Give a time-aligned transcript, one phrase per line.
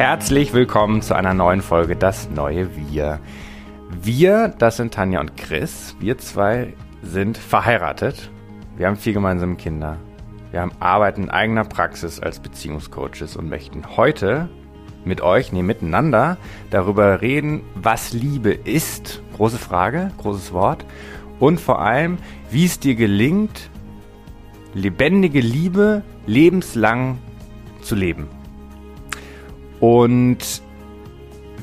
[0.00, 3.20] Herzlich willkommen zu einer neuen Folge Das neue Wir.
[3.90, 5.94] Wir, das sind Tanja und Chris.
[6.00, 6.72] Wir zwei
[7.02, 8.30] sind verheiratet.
[8.78, 9.98] Wir haben vier gemeinsame Kinder.
[10.52, 14.48] Wir haben arbeiten in eigener Praxis als Beziehungscoaches und möchten heute
[15.04, 16.38] mit euch, nee, miteinander
[16.70, 19.20] darüber reden, was Liebe ist.
[19.36, 20.86] Große Frage, großes Wort.
[21.40, 22.16] Und vor allem,
[22.50, 23.68] wie es dir gelingt,
[24.72, 27.18] lebendige Liebe lebenslang
[27.82, 28.39] zu leben.
[29.80, 30.62] Und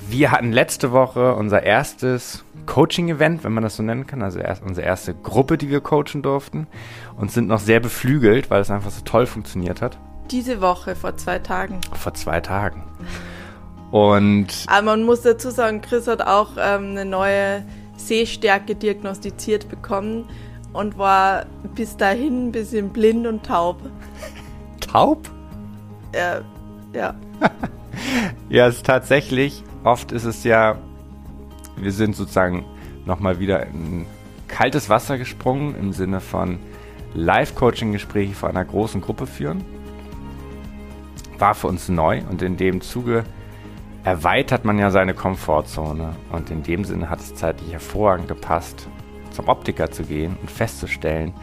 [0.09, 4.63] wir hatten letzte Woche unser erstes Coaching-Event, wenn man das so nennen kann, also erst
[4.63, 6.67] unsere erste Gruppe, die wir coachen durften
[7.15, 9.97] und sind noch sehr beflügelt, weil es einfach so toll funktioniert hat.
[10.31, 11.79] Diese Woche, vor zwei Tagen.
[11.93, 12.83] Vor zwei Tagen.
[13.91, 14.65] Und.
[14.67, 17.63] Aber man muss dazu sagen, Chris hat auch ähm, eine neue
[17.95, 20.25] Sehstärke diagnostiziert bekommen
[20.73, 23.77] und war bis dahin ein bisschen blind und taub.
[24.81, 25.29] Taub?
[26.13, 26.41] Ja,
[26.93, 27.15] ja.
[28.49, 30.77] ja, es ist tatsächlich, oft ist es ja,
[31.75, 32.65] wir sind sozusagen
[33.05, 34.05] nochmal wieder in
[34.47, 36.59] kaltes Wasser gesprungen im Sinne von
[37.13, 39.63] Live-Coaching-Gespräche vor einer großen Gruppe führen.
[41.37, 43.23] War für uns neu und in dem Zuge
[44.03, 46.15] erweitert man ja seine Komfortzone.
[46.31, 48.87] Und in dem Sinne hat es zeitlich hervorragend gepasst,
[49.31, 51.33] zum Optiker zu gehen und festzustellen,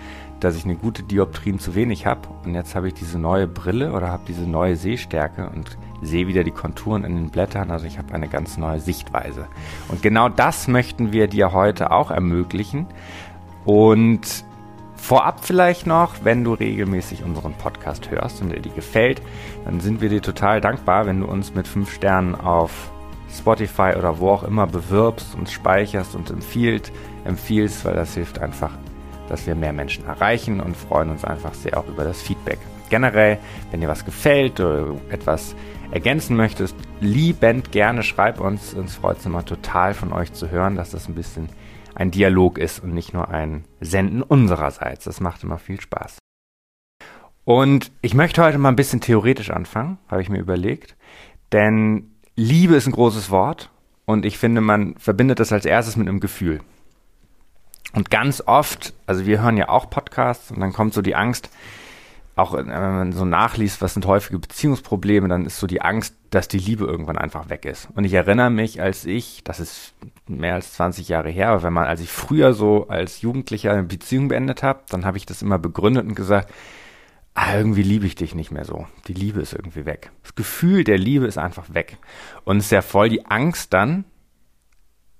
[0.40, 2.28] dass ich eine gute Dioptrien zu wenig habe.
[2.44, 6.44] Und jetzt habe ich diese neue Brille oder habe diese neue Sehstärke und sehe wieder
[6.44, 7.70] die Konturen in den Blättern.
[7.70, 9.46] Also ich habe eine ganz neue Sichtweise.
[9.88, 12.86] Und genau das möchten wir dir heute auch ermöglichen.
[13.64, 14.44] Und
[14.96, 19.22] vorab vielleicht noch, wenn du regelmäßig unseren Podcast hörst und dir die gefällt,
[19.64, 22.90] dann sind wir dir total dankbar, wenn du uns mit fünf Sternen auf
[23.30, 26.92] Spotify oder wo auch immer bewirbst und speicherst und empfiehlt,
[27.24, 28.70] empfiehlst, weil das hilft einfach
[29.28, 32.58] dass wir mehr Menschen erreichen und freuen uns einfach sehr auch über das Feedback.
[32.90, 33.38] Generell,
[33.70, 35.54] wenn dir was gefällt oder etwas
[35.94, 38.74] ergänzen möchtest, liebend gerne schreib uns.
[38.74, 41.48] Uns freut es immer total von euch zu hören, dass das ein bisschen
[41.94, 45.04] ein Dialog ist und nicht nur ein Senden unsererseits.
[45.04, 46.18] Das macht immer viel Spaß.
[47.44, 50.96] Und ich möchte heute mal ein bisschen theoretisch anfangen, habe ich mir überlegt.
[51.52, 53.70] Denn Liebe ist ein großes Wort
[54.04, 56.60] und ich finde, man verbindet das als erstes mit einem Gefühl.
[57.92, 61.50] Und ganz oft, also wir hören ja auch Podcasts und dann kommt so die Angst,
[62.36, 66.48] auch wenn man so nachliest, was sind häufige Beziehungsprobleme, dann ist so die Angst, dass
[66.48, 67.88] die Liebe irgendwann einfach weg ist.
[67.94, 69.94] Und ich erinnere mich, als ich, das ist
[70.26, 73.84] mehr als 20 Jahre her, aber wenn man, als ich früher so als Jugendlicher eine
[73.84, 76.52] Beziehung beendet habe, dann habe ich das immer begründet und gesagt,
[77.34, 78.86] ah, irgendwie liebe ich dich nicht mehr so.
[79.06, 80.10] Die Liebe ist irgendwie weg.
[80.22, 81.98] Das Gefühl der Liebe ist einfach weg.
[82.44, 84.04] Und es ist ja voll die Angst dann,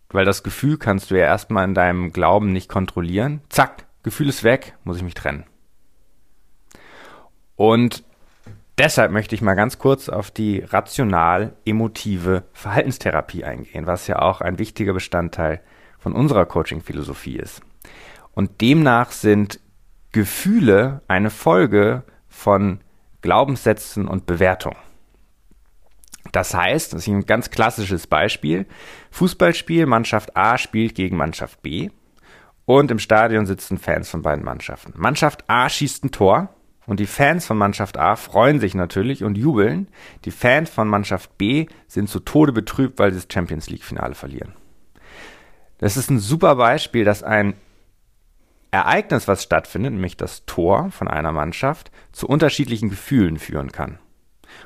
[0.09, 3.41] weil das Gefühl kannst du ja erstmal in deinem Glauben nicht kontrollieren.
[3.51, 5.45] Zack, Gefühl ist weg, muss ich mich trennen.
[7.57, 8.05] Und
[8.79, 14.59] deshalb möchte ich mal ganz kurz auf die rational-emotive Verhaltenstherapie eingehen, was ja auch ein
[14.59, 15.61] wichtiger Bestandteil
[15.99, 17.63] von unserer Coaching-Philosophie ist.
[18.33, 19.61] Und demnach sind
[20.13, 22.81] Gefühle eine Folge von
[23.23, 24.77] Glaubenssätzen und Bewertungen.
[26.33, 28.67] Das heißt, das ist ein ganz klassisches Beispiel.
[29.11, 31.91] Fußballspiel, Mannschaft A spielt gegen Mannschaft B
[32.65, 34.93] und im Stadion sitzen Fans von beiden Mannschaften.
[34.97, 36.54] Mannschaft A schießt ein Tor
[36.87, 39.89] und die Fans von Mannschaft A freuen sich natürlich und jubeln.
[40.25, 44.15] Die Fans von Mannschaft B sind zu Tode betrübt, weil sie das Champions League Finale
[44.15, 44.53] verlieren.
[45.79, 47.55] Das ist ein super Beispiel, dass ein
[48.71, 53.99] Ereignis, was stattfindet, nämlich das Tor von einer Mannschaft, zu unterschiedlichen Gefühlen führen kann.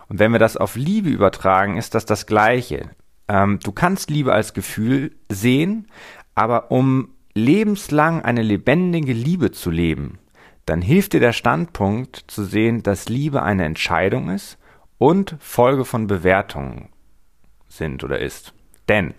[0.08, 2.90] Und wenn wir das auf Liebe übertragen, ist das das Gleiche.
[3.28, 5.86] Ähm, du kannst Liebe als Gefühl sehen,
[6.34, 10.18] aber um lebenslang eine lebendige Liebe zu leben,
[10.68, 14.58] dann hilft dir der Standpunkt zu sehen, dass Liebe eine Entscheidung ist
[14.98, 16.90] und Folge von Bewertungen
[17.68, 18.54] sind oder ist.
[18.88, 19.14] Denn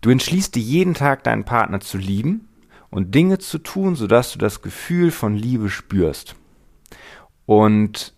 [0.00, 2.48] du entschließt dir jeden Tag deinen Partner zu lieben
[2.90, 6.36] und Dinge zu tun, sodass du das Gefühl von Liebe spürst.
[7.46, 8.14] Und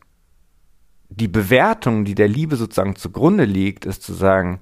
[1.08, 4.60] die Bewertung, die der Liebe sozusagen zugrunde liegt, ist zu sagen,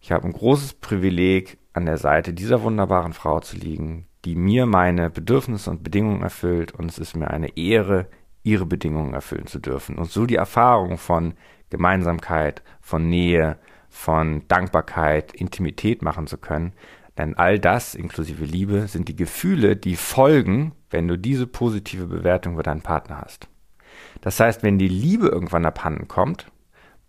[0.00, 4.66] ich habe ein großes Privileg, an der Seite dieser wunderbaren Frau zu liegen, die mir
[4.66, 8.06] meine Bedürfnisse und Bedingungen erfüllt und es ist mir eine Ehre,
[8.42, 9.96] ihre Bedingungen erfüllen zu dürfen.
[9.96, 11.34] Und so die Erfahrung von
[11.70, 16.72] Gemeinsamkeit, von Nähe, von Dankbarkeit, Intimität machen zu können.
[17.16, 22.54] Denn all das, inklusive Liebe, sind die Gefühle, die folgen, wenn du diese positive Bewertung
[22.54, 23.48] über deinen Partner hast.
[24.20, 26.50] Das heißt, wenn die Liebe irgendwann abhanden kommt,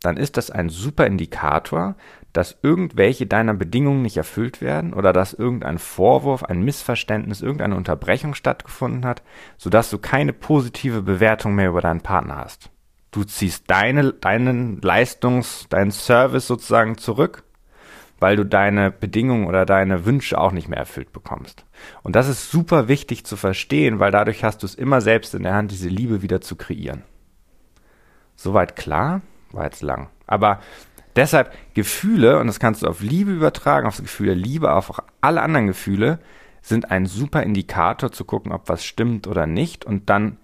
[0.02, 1.96] dann ist das ein super Indikator,
[2.34, 8.36] dass irgendwelche deiner Bedingungen nicht erfüllt werden oder dass irgendein Vorwurf, ein Missverständnis, irgendeine Unterbrechung
[8.36, 9.24] stattgefunden hat,
[9.58, 12.70] sodass du keine positive Bewertung mehr über deinen Partner hast.
[13.12, 17.44] Du ziehst deine, deinen Leistungs, deinen Service sozusagen zurück,
[18.20, 21.66] weil du deine Bedingungen oder deine Wünsche auch nicht mehr erfüllt bekommst.
[22.04, 25.44] Und das ist super wichtig zu verstehen, weil dadurch hast du es immer selbst in
[25.44, 27.04] der Hand, diese Liebe wieder zu kreieren.
[28.36, 29.22] Soweit klar?
[29.52, 30.10] War jetzt lang.
[30.28, 30.60] Aber
[31.16, 35.02] deshalb Gefühle, und das kannst du auf Liebe übertragen, auf das Gefühl der Liebe, auf
[35.22, 36.20] alle anderen Gefühle,
[36.62, 40.38] sind ein super Indikator zu gucken, ob was stimmt oder nicht und dann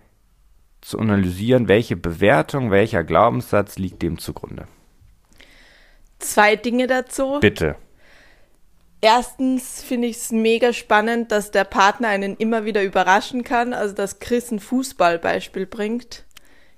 [0.81, 4.67] zu analysieren, welche Bewertung, welcher Glaubenssatz liegt dem zugrunde.
[6.19, 7.39] Zwei Dinge dazu.
[7.41, 7.75] Bitte.
[9.01, 13.73] Erstens finde ich es mega spannend, dass der Partner einen immer wieder überraschen kann.
[13.73, 16.24] Also, dass Chris ein Fußballbeispiel bringt,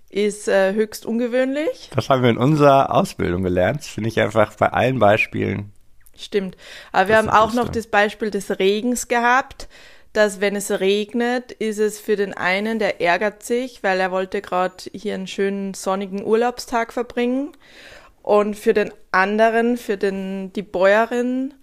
[0.09, 1.89] ist äh, höchst ungewöhnlich.
[1.93, 3.79] Das haben wir in unserer Ausbildung gelernt.
[3.79, 5.71] Das finde ich einfach bei allen Beispielen.
[6.15, 6.57] Stimmt.
[6.91, 9.67] Aber wir haben auch noch das Beispiel des Regens gehabt,
[10.13, 14.41] dass wenn es regnet, ist es für den einen, der ärgert sich, weil er wollte
[14.41, 17.51] gerade hier einen schönen sonnigen Urlaubstag verbringen.
[18.23, 21.53] Und für den anderen, für den, die Bäuerin,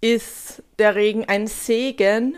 [0.00, 2.36] ist der Regen ein Segen,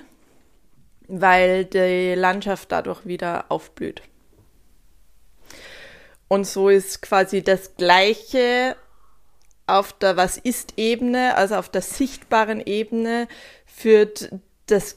[1.08, 4.02] weil die Landschaft dadurch wieder aufblüht.
[6.28, 8.76] Und so ist quasi das Gleiche
[9.66, 13.28] auf der Was ist-Ebene, also auf der sichtbaren Ebene,
[13.66, 14.30] führt
[14.66, 14.96] das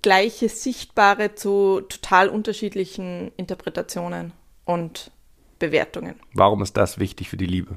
[0.00, 4.32] gleiche Sichtbare zu total unterschiedlichen Interpretationen
[4.64, 5.10] und
[5.58, 6.18] Bewertungen.
[6.34, 7.76] Warum ist das wichtig für die Liebe?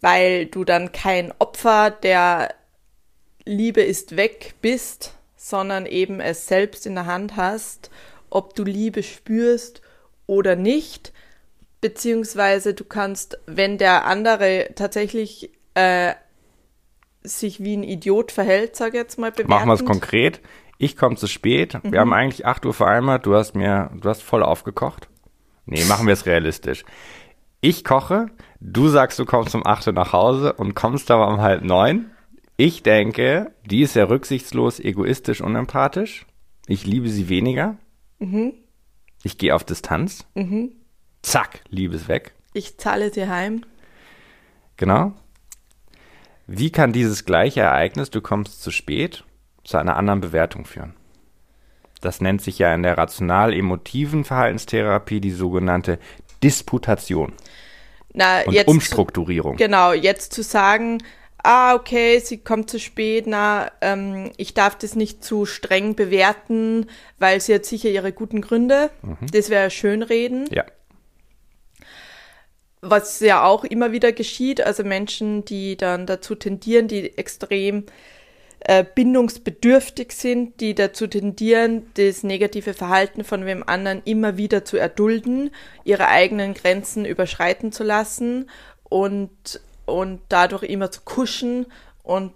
[0.00, 2.54] Weil du dann kein Opfer der
[3.44, 7.90] Liebe ist weg bist, sondern eben es selbst in der Hand hast,
[8.30, 9.80] ob du Liebe spürst
[10.28, 11.12] oder nicht,
[11.80, 16.14] beziehungsweise du kannst, wenn der andere tatsächlich äh,
[17.22, 19.48] sich wie ein Idiot verhält, sag ich jetzt mal bewertend.
[19.48, 20.40] Machen wir es konkret.
[20.78, 21.82] Ich komme zu spät.
[21.82, 21.92] Mhm.
[21.92, 23.26] Wir haben eigentlich 8 Uhr vereinbart.
[23.26, 25.08] Du hast mir, du hast voll aufgekocht.
[25.66, 26.84] Nee, machen wir es realistisch.
[27.60, 28.26] Ich koche,
[28.60, 32.10] du sagst, du kommst um 8 Uhr nach Hause und kommst aber um halb neun.
[32.56, 36.26] Ich denke, die ist ja rücksichtslos, egoistisch, unempathisch.
[36.66, 37.76] Ich liebe sie weniger.
[38.18, 38.52] Mhm.
[39.22, 40.24] Ich gehe auf Distanz.
[40.34, 40.72] Mhm.
[41.22, 42.34] Zack, Liebes weg.
[42.52, 43.64] Ich zahle sie heim.
[44.76, 45.12] Genau.
[46.46, 49.24] Wie kann dieses gleiche Ereignis, du kommst zu spät,
[49.64, 50.94] zu einer anderen Bewertung führen?
[52.00, 55.98] Das nennt sich ja in der rational-emotiven Verhaltenstherapie die sogenannte
[56.42, 57.32] Disputation.
[58.14, 59.56] Na, und jetzt Umstrukturierung.
[59.56, 61.02] genau, jetzt zu sagen,
[61.42, 66.86] ah, okay, sie kommt zu spät, na, ähm, ich darf das nicht zu streng bewerten,
[67.18, 68.90] weil sie hat sicher ihre guten Gründe.
[69.02, 69.26] Mhm.
[69.32, 70.48] Das wäre schönreden.
[70.50, 70.64] Ja
[72.80, 77.84] was ja auch immer wieder geschieht, also Menschen, die dann dazu tendieren, die extrem
[78.60, 84.76] äh, bindungsbedürftig sind, die dazu tendieren, das negative Verhalten von wem anderen immer wieder zu
[84.76, 85.50] erdulden,
[85.84, 88.50] ihre eigenen Grenzen überschreiten zu lassen
[88.88, 91.66] und, und dadurch immer zu kuschen
[92.02, 92.32] und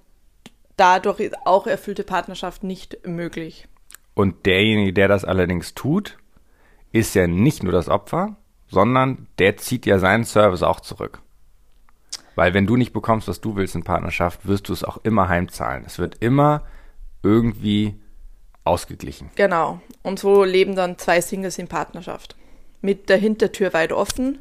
[0.76, 3.69] dadurch ist auch erfüllte Partnerschaft nicht möglich.
[4.14, 6.19] Und derjenige, der das allerdings tut,
[6.93, 8.37] ist ja nicht nur das Opfer,
[8.69, 11.20] sondern der zieht ja seinen Service auch zurück.
[12.34, 15.28] Weil wenn du nicht bekommst, was du willst in Partnerschaft, wirst du es auch immer
[15.28, 15.84] heimzahlen.
[15.87, 16.62] Es wird immer
[17.22, 17.94] irgendwie
[18.64, 19.31] ausgeglichen.
[19.34, 19.81] Genau.
[20.02, 22.37] Und so leben dann zwei Singles in Partnerschaft.
[22.81, 24.38] Mit der Hintertür weit offen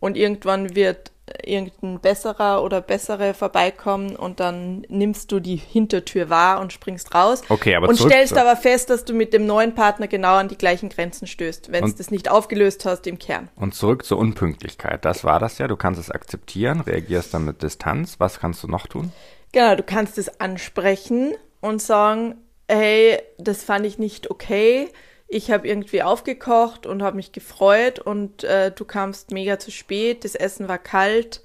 [0.00, 1.12] und irgendwann wird
[1.44, 7.42] irgendein besserer oder bessere vorbeikommen und dann nimmst du die Hintertür wahr und springst raus.
[7.48, 10.58] Okay, aber und stellst aber fest, dass du mit dem neuen Partner genau an die
[10.58, 13.48] gleichen Grenzen stößt, wenn du das nicht aufgelöst hast im Kern.
[13.56, 15.04] Und zurück zur Unpünktlichkeit.
[15.04, 15.68] Das war das ja.
[15.68, 18.16] Du kannst es akzeptieren, reagierst dann mit Distanz.
[18.18, 19.12] Was kannst du noch tun?
[19.52, 22.36] Genau, du kannst es ansprechen und sagen,
[22.68, 24.88] hey, das fand ich nicht okay
[25.28, 30.24] ich habe irgendwie aufgekocht und habe mich gefreut und äh, du kamst mega zu spät,
[30.24, 31.42] das Essen war kalt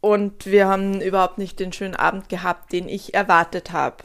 [0.00, 4.04] und wir haben überhaupt nicht den schönen Abend gehabt, den ich erwartet habe.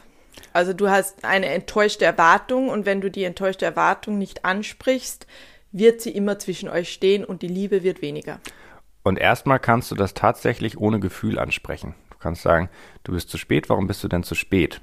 [0.52, 5.26] Also du hast eine enttäuschte Erwartung und wenn du die enttäuschte Erwartung nicht ansprichst,
[5.70, 8.40] wird sie immer zwischen euch stehen und die Liebe wird weniger.
[9.04, 11.94] Und erstmal kannst du das tatsächlich ohne Gefühl ansprechen.
[12.10, 12.68] Du kannst sagen,
[13.04, 14.80] du bist zu spät, warum bist du denn zu spät?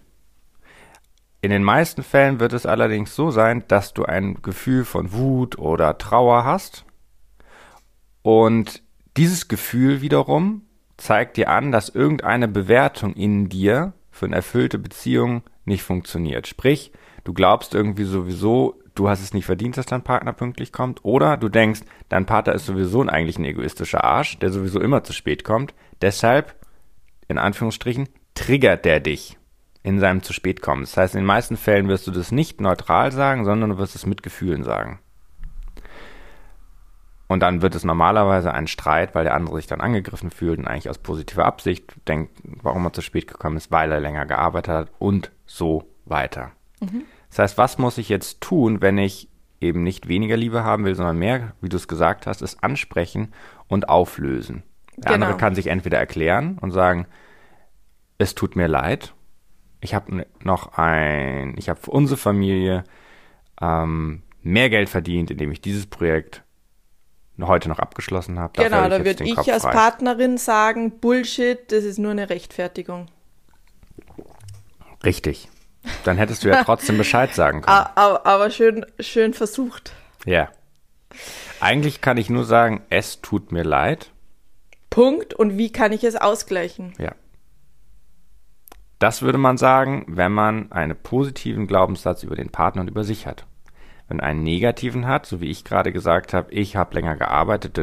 [1.46, 5.60] In den meisten Fällen wird es allerdings so sein, dass du ein Gefühl von Wut
[5.60, 6.86] oder Trauer hast.
[8.24, 8.82] Und
[9.16, 10.64] dieses Gefühl wiederum
[10.98, 16.48] zeigt dir an, dass irgendeine Bewertung in dir für eine erfüllte Beziehung nicht funktioniert.
[16.48, 16.92] Sprich,
[17.26, 21.06] du glaubst irgendwie sowieso, du hast es nicht verdient, dass dein Partner pünktlich kommt.
[21.06, 25.14] Oder du denkst, dein Partner ist sowieso eigentlich ein egoistischer Arsch, der sowieso immer zu
[25.14, 25.76] spät kommt.
[26.02, 26.56] Deshalb,
[27.28, 29.38] in Anführungsstrichen, triggert der dich
[29.86, 30.82] in seinem zu spät kommen.
[30.82, 33.94] Das heißt, in den meisten Fällen wirst du das nicht neutral sagen, sondern du wirst
[33.94, 35.00] es mit Gefühlen sagen.
[37.28, 40.68] Und dann wird es normalerweise ein Streit, weil der andere sich dann angegriffen fühlt und
[40.68, 44.74] eigentlich aus positiver Absicht denkt, warum er zu spät gekommen ist, weil er länger gearbeitet
[44.74, 46.52] hat und so weiter.
[46.82, 47.04] Mhm.
[47.30, 49.30] Das heißt, was muss ich jetzt tun, wenn ich
[49.62, 53.34] eben nicht weniger Liebe haben will, sondern mehr, wie du es gesagt hast, ist ansprechen
[53.68, 54.64] und auflösen.
[54.98, 55.26] Der genau.
[55.26, 57.06] andere kann sich entweder erklären und sagen,
[58.18, 59.14] es tut mir leid,
[59.86, 62.84] ich habe noch ein, ich habe für unsere Familie
[63.62, 66.44] ähm, mehr Geld verdient, indem ich dieses Projekt
[67.40, 68.62] heute noch abgeschlossen habe.
[68.62, 69.72] Genau, da würde ich als frei.
[69.72, 73.08] Partnerin sagen, Bullshit, das ist nur eine Rechtfertigung.
[75.04, 75.50] Richtig.
[76.04, 77.78] Dann hättest du ja trotzdem Bescheid sagen können.
[77.96, 79.94] Aber, aber schön, schön versucht.
[80.26, 80.50] Ja.
[81.60, 84.12] Eigentlich kann ich nur sagen, es tut mir leid.
[84.90, 85.34] Punkt.
[85.34, 86.94] Und wie kann ich es ausgleichen?
[86.98, 87.14] Ja.
[89.06, 93.28] Das würde man sagen, wenn man einen positiven Glaubenssatz über den Partner und über sich
[93.28, 93.46] hat.
[94.08, 97.78] Wenn einen negativen hat, so wie ich gerade gesagt habe, ich habe länger gearbeitet.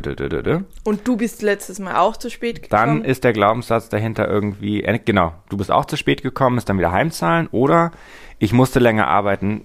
[0.82, 3.02] Und du bist letztes Mal auch zu spät gekommen.
[3.02, 6.68] Dann ist der Glaubenssatz dahinter irgendwie, äh, genau, du bist auch zu spät gekommen, ist
[6.68, 7.46] dann wieder heimzahlen.
[7.52, 7.92] Oder
[8.40, 9.64] ich musste länger arbeiten,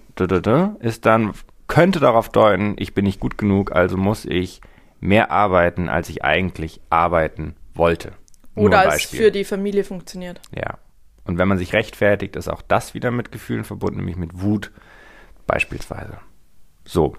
[0.79, 1.33] ist dann,
[1.65, 4.61] könnte darauf deuten, ich bin nicht gut genug, also muss ich
[4.99, 8.11] mehr arbeiten, als ich eigentlich arbeiten wollte.
[8.53, 10.39] Oder als für die Familie funktioniert.
[10.55, 10.77] Ja.
[11.27, 14.72] Und wenn man sich rechtfertigt, ist auch das wieder mit Gefühlen verbunden, nämlich mit Wut
[15.46, 16.17] beispielsweise.
[16.86, 17.15] So.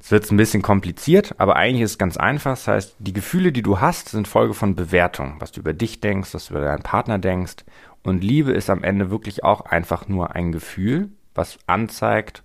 [0.00, 2.52] Es wird ein bisschen kompliziert, aber eigentlich ist es ganz einfach.
[2.52, 5.36] Das heißt, die Gefühle, die du hast, sind Folge von Bewertung.
[5.40, 7.64] Was du über dich denkst, was du über deinen Partner denkst.
[8.02, 12.44] Und Liebe ist am Ende wirklich auch einfach nur ein Gefühl, was anzeigt,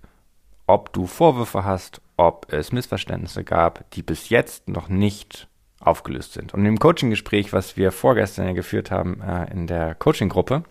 [0.66, 5.48] ob du Vorwürfe hast, ob es Missverständnisse gab, die bis jetzt noch nicht
[5.82, 6.54] aufgelöst sind.
[6.54, 10.64] Und im Coaching-Gespräch, was wir vorgestern ja geführt haben äh, in der Coaching-Gruppe,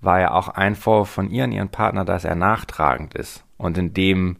[0.00, 3.44] war ja auch ein Vorwurf von ihr und ihren Partner, dass er nachtragend ist.
[3.58, 4.38] Und in dem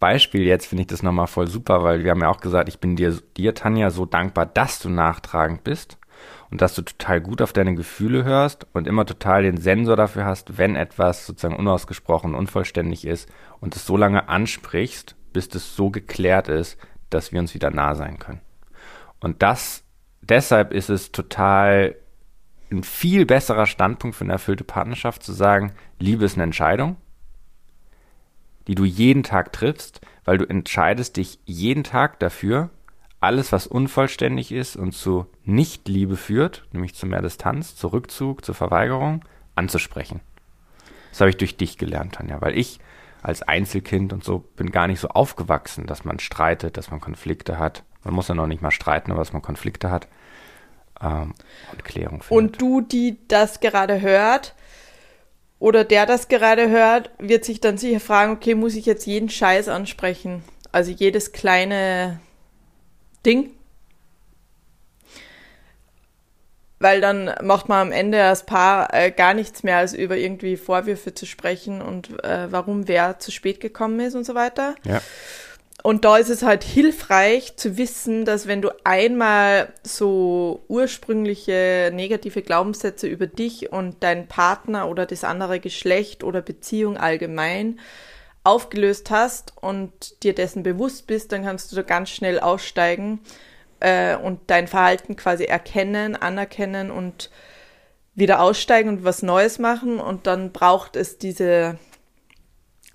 [0.00, 2.80] Beispiel jetzt finde ich das nochmal voll super, weil wir haben ja auch gesagt, ich
[2.80, 5.98] bin dir, dir, Tanja, so dankbar, dass du nachtragend bist
[6.50, 10.24] und dass du total gut auf deine Gefühle hörst und immer total den Sensor dafür
[10.24, 13.28] hast, wenn etwas sozusagen unausgesprochen, unvollständig ist
[13.60, 16.78] und es so lange ansprichst, bis das so geklärt ist,
[17.10, 18.40] dass wir uns wieder nah sein können.
[19.22, 19.84] Und das,
[20.20, 21.96] deshalb ist es total
[22.70, 26.96] ein viel besserer Standpunkt für eine erfüllte Partnerschaft zu sagen, Liebe ist eine Entscheidung,
[28.66, 32.70] die du jeden Tag triffst, weil du entscheidest dich jeden Tag dafür,
[33.20, 38.54] alles, was unvollständig ist und zu Nicht-Liebe führt, nämlich zu mehr Distanz, zu Rückzug, zur
[38.54, 39.24] Verweigerung,
[39.54, 40.20] anzusprechen.
[41.10, 42.80] Das habe ich durch dich gelernt, Tanja, weil ich
[43.22, 47.58] als Einzelkind und so bin gar nicht so aufgewachsen, dass man streitet, dass man Konflikte
[47.58, 47.84] hat.
[48.04, 50.08] Man muss ja noch nicht mal streiten, aber dass man Konflikte hat
[51.00, 51.34] ähm,
[51.70, 52.30] und Klärung findet.
[52.30, 54.54] Und du, die das gerade hört,
[55.62, 59.28] oder der das gerade hört, wird sich dann sicher fragen, okay, muss ich jetzt jeden
[59.28, 60.42] Scheiß ansprechen?
[60.72, 62.18] Also jedes kleine
[63.24, 63.50] Ding.
[66.80, 70.56] Weil dann macht man am Ende als Paar äh, gar nichts mehr, als über irgendwie
[70.56, 74.74] Vorwürfe zu sprechen und äh, warum wer zu spät gekommen ist und so weiter.
[74.84, 75.00] Ja.
[75.82, 82.42] Und da ist es halt hilfreich zu wissen, dass wenn du einmal so ursprüngliche negative
[82.42, 87.80] Glaubenssätze über dich und deinen Partner oder das andere Geschlecht oder Beziehung allgemein
[88.44, 93.20] aufgelöst hast und dir dessen bewusst bist, dann kannst du da ganz schnell aussteigen
[93.80, 97.30] äh, und dein Verhalten quasi erkennen, anerkennen und
[98.14, 99.98] wieder aussteigen und was Neues machen.
[99.98, 101.76] Und dann braucht es diese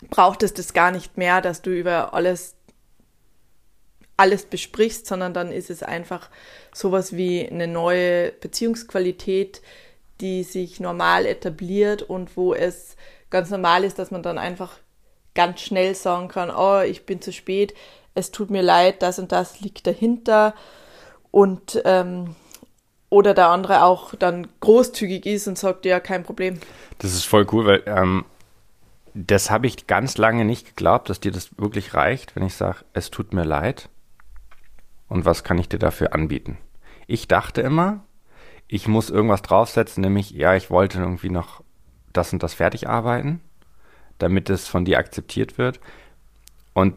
[0.09, 2.56] braucht es das gar nicht mehr, dass du über alles
[4.17, 6.29] alles besprichst, sondern dann ist es einfach
[6.73, 9.61] sowas wie eine neue Beziehungsqualität,
[10.19, 12.97] die sich normal etabliert und wo es
[13.29, 14.79] ganz normal ist, dass man dann einfach
[15.35, 17.75] ganz schnell sagen kann, oh, ich bin zu spät,
[18.15, 20.55] es tut mir leid, das und das liegt dahinter
[21.29, 22.35] und ähm,
[23.09, 26.59] oder der andere auch dann großzügig ist und sagt, ja, kein Problem.
[26.97, 28.25] Das ist voll cool, weil ähm,
[29.13, 32.79] das habe ich ganz lange nicht geglaubt, dass dir das wirklich reicht, wenn ich sage,
[32.93, 33.89] es tut mir leid
[35.09, 36.57] und was kann ich dir dafür anbieten?
[37.07, 38.03] Ich dachte immer,
[38.67, 41.63] ich muss irgendwas draufsetzen, nämlich, ja, ich wollte irgendwie noch
[42.11, 43.41] das und das fertig arbeiten,
[44.17, 45.79] damit es von dir akzeptiert wird.
[46.73, 46.95] Und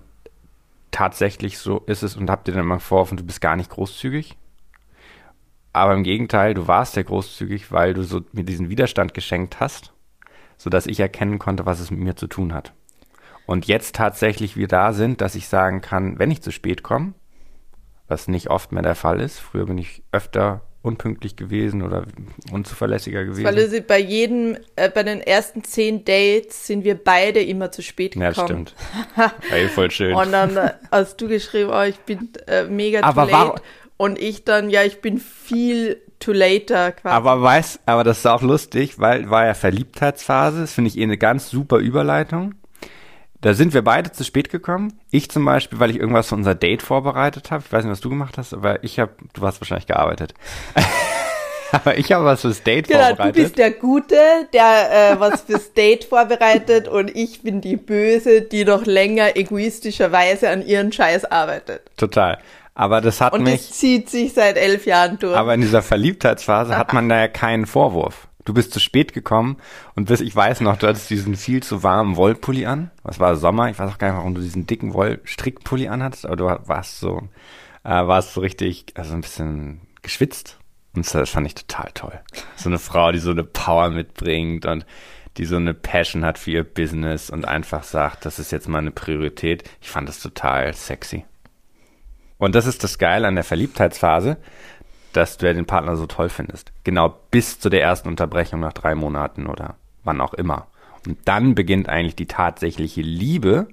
[0.91, 4.37] tatsächlich so ist es und habt dir dann immer vorgeworfen, du bist gar nicht großzügig.
[5.73, 9.93] Aber im Gegenteil, du warst ja großzügig, weil du so mir diesen Widerstand geschenkt hast,
[10.57, 12.73] sodass ich erkennen konnte, was es mit mir zu tun hat.
[13.47, 17.15] Und jetzt tatsächlich wir da sind, dass ich sagen kann, wenn ich zu spät komme,
[18.11, 19.39] was nicht oft mehr der Fall ist.
[19.39, 22.05] Früher bin ich öfter unpünktlich gewesen oder
[22.53, 23.45] unzuverlässiger gewesen?
[23.45, 27.83] Weil also bei jedem, äh, bei den ersten zehn Dates sind wir beide immer zu
[27.83, 28.35] spät gekommen.
[28.35, 28.75] Ja, stimmt.
[29.51, 30.15] Ey, voll schön.
[30.15, 33.63] Und dann äh, hast du geschrieben, oh, ich bin äh, mega Aber too late.
[33.97, 37.15] Und ich dann, ja, ich bin viel too later quasi.
[37.15, 41.03] Aber weiß, aber das ist auch lustig, weil war ja Verliebtheitsphase, das finde ich eh
[41.03, 42.55] eine ganz super Überleitung.
[43.43, 44.99] Da sind wir beide zu spät gekommen.
[45.11, 47.63] Ich zum Beispiel, weil ich irgendwas für unser Date vorbereitet habe.
[47.67, 50.35] Ich weiß nicht, was du gemacht hast, aber ich habe, du hast wahrscheinlich gearbeitet.
[51.73, 53.35] aber ich habe was fürs Date Genau, du vorbereitet.
[53.43, 54.17] bist der Gute,
[54.53, 60.51] der äh, was fürs Date vorbereitet und ich bin die Böse, die noch länger egoistischerweise
[60.51, 61.83] an ihren Scheiß arbeitet.
[61.97, 62.39] Total.
[62.75, 65.37] Aber das hat Und mich, das zieht sich seit elf Jahren durch.
[65.37, 68.29] aber in dieser Verliebtheitsphase hat man da ja keinen Vorwurf.
[68.51, 69.59] Du bist zu spät gekommen
[69.95, 72.91] und bis ich weiß noch, du hattest diesen viel zu warmen Wollpulli an.
[73.05, 73.71] Was war Sommer?
[73.71, 77.29] Ich weiß auch gar nicht, warum du diesen dicken Wollstrickpulli anhattest, aber du warst so,
[77.85, 80.59] äh, warst so richtig, also ein bisschen geschwitzt.
[80.97, 82.19] Und das fand ich total toll.
[82.57, 84.85] So eine Frau, die so eine Power mitbringt und
[85.37, 88.79] die so eine Passion hat für ihr Business und einfach sagt, das ist jetzt mal
[88.79, 89.63] eine Priorität.
[89.81, 91.25] Ich fand das total sexy.
[92.37, 94.39] Und das ist das Geile an der Verliebtheitsphase,
[95.13, 96.73] dass du ja den Partner so toll findest.
[96.85, 100.67] Genau bis zu der ersten Unterbrechung nach drei Monaten oder wann auch immer.
[101.07, 103.69] Und dann beginnt eigentlich die tatsächliche Liebe,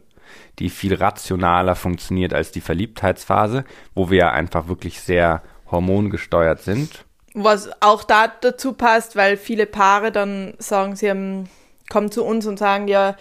[0.59, 7.05] die viel rationaler funktioniert als die Verliebtheitsphase, wo wir ja einfach wirklich sehr hormongesteuert sind.
[7.33, 11.49] Was auch da dazu passt, weil viele Paare dann sagen, sie haben,
[11.89, 13.15] kommen zu uns und sagen, ja,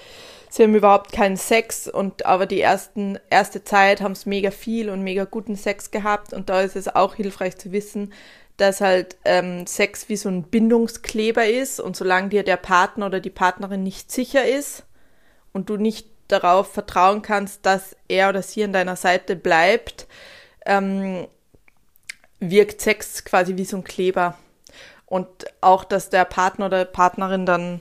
[0.48, 4.90] sie haben überhaupt keinen Sex und aber die ersten, erste Zeit haben es mega viel
[4.90, 8.12] und mega guten Sex gehabt und da ist es auch hilfreich zu wissen,
[8.56, 13.20] dass halt ähm, Sex wie so ein Bindungskleber ist und solange dir der Partner oder
[13.20, 14.84] die Partnerin nicht sicher ist
[15.52, 20.06] und du nicht darauf vertrauen kannst, dass er oder sie an deiner Seite bleibt,
[20.64, 21.26] ähm,
[22.40, 24.36] wirkt Sex quasi wie so ein Kleber.
[25.06, 25.28] Und
[25.60, 27.80] auch, dass der Partner oder Partnerin dann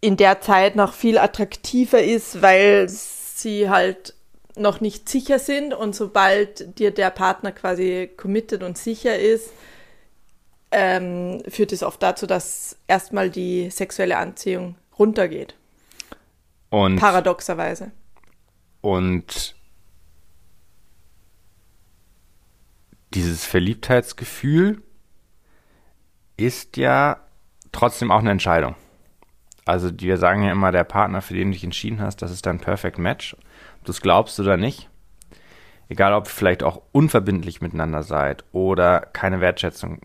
[0.00, 4.14] in der Zeit noch viel attraktiver ist, weil sie halt
[4.56, 9.52] noch nicht sicher sind und sobald dir der Partner quasi committed und sicher ist,
[10.70, 15.54] ähm, führt es oft dazu, dass erstmal die sexuelle Anziehung runtergeht.
[16.70, 17.90] Und, Paradoxerweise.
[18.80, 19.56] und
[23.12, 24.82] dieses Verliebtheitsgefühl
[26.36, 27.20] ist ja
[27.72, 28.76] trotzdem auch eine Entscheidung.
[29.70, 32.44] Also wir sagen ja immer, der Partner, für den du dich entschieden hast, das ist
[32.44, 33.34] dein Perfect Match.
[33.78, 34.90] Ob du es glaubst oder nicht.
[35.88, 40.00] Egal, ob ihr vielleicht auch unverbindlich miteinander seid oder keine Wertschätzung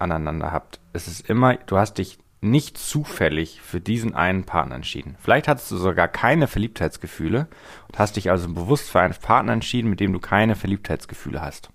[0.00, 0.80] aneinander habt.
[0.92, 5.14] Es ist immer, du hast dich nicht zufällig für diesen einen Partner entschieden.
[5.20, 7.46] Vielleicht hattest du sogar keine Verliebtheitsgefühle
[7.86, 11.70] und hast dich also bewusst für einen Partner entschieden, mit dem du keine Verliebtheitsgefühle hast.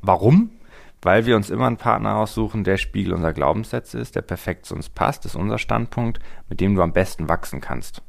[0.00, 0.52] Warum?
[1.02, 4.74] Weil wir uns immer einen Partner aussuchen, der Spiegel unserer Glaubenssätze ist, der perfekt zu
[4.74, 8.02] uns passt, ist unser Standpunkt, mit dem du am besten wachsen kannst.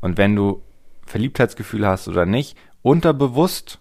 [0.00, 0.62] Und wenn du
[1.06, 3.80] Verliebtheitsgefühle hast oder nicht, unterbewusst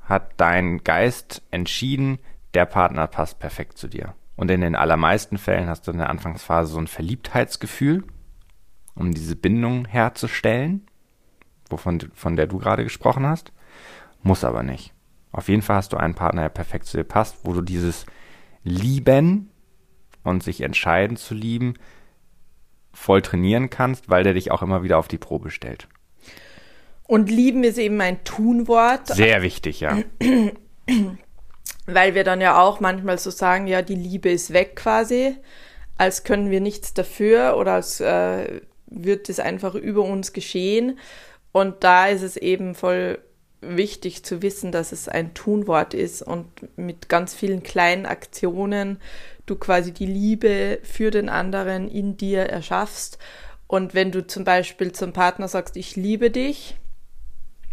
[0.00, 2.18] hat dein Geist entschieden,
[2.54, 4.14] der Partner passt perfekt zu dir.
[4.36, 8.04] Und in den allermeisten Fällen hast du in der Anfangsphase so ein Verliebtheitsgefühl,
[8.94, 10.86] um diese Bindung herzustellen,
[11.68, 13.52] wovon von der du gerade gesprochen hast.
[14.22, 14.94] Muss aber nicht.
[15.32, 18.06] Auf jeden Fall hast du einen Partner, der perfekt zu dir passt, wo du dieses
[18.64, 19.50] Lieben
[20.24, 21.74] und sich entscheiden zu lieben
[22.92, 25.88] voll trainieren kannst, weil der dich auch immer wieder auf die Probe stellt.
[27.04, 29.08] Und lieben ist eben ein Tunwort.
[29.08, 29.98] Sehr wichtig, ja.
[31.86, 35.36] weil wir dann ja auch manchmal so sagen, ja, die Liebe ist weg quasi,
[35.98, 40.98] als können wir nichts dafür oder als äh, wird es einfach über uns geschehen.
[41.52, 43.18] Und da ist es eben voll
[43.60, 46.46] wichtig zu wissen, dass es ein Tunwort ist und
[46.78, 48.98] mit ganz vielen kleinen Aktionen
[49.46, 53.18] du quasi die Liebe für den anderen in dir erschaffst.
[53.66, 56.76] Und wenn du zum Beispiel zum Partner sagst, ich liebe dich,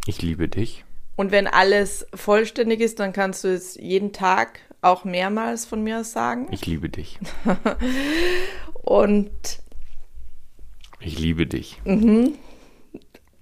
[0.06, 0.84] Ich liebe dich.
[1.16, 6.00] und wenn alles vollständig ist, dann kannst du es jeden Tag auch mehrmals von mir
[6.02, 6.48] aus sagen.
[6.52, 7.18] Ich liebe dich.
[8.84, 9.32] Und
[11.00, 11.82] Ich liebe dich.
[11.84, 12.34] Mhm.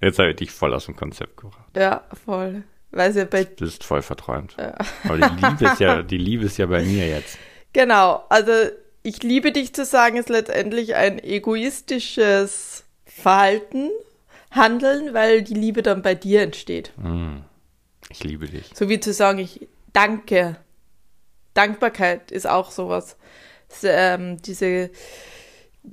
[0.01, 1.64] Jetzt habe ich dich voll aus dem Konzept gebracht.
[1.75, 2.63] Ja, voll.
[2.91, 4.55] Weil sie bei Du bist voll verträumt.
[5.03, 7.37] Aber die Liebe ist ja, die Liebe ist ja bei mir jetzt.
[7.73, 8.51] genau, also
[9.03, 13.89] ich liebe dich zu sagen, ist letztendlich ein egoistisches Verhalten,
[14.49, 16.91] Handeln, weil die Liebe dann bei dir entsteht.
[18.09, 18.71] Ich liebe dich.
[18.73, 20.57] So wie zu sagen, ich danke.
[21.53, 23.17] Dankbarkeit ist auch sowas.
[23.69, 24.89] Das, ähm, diese